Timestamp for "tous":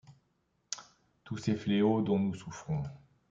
1.23-1.37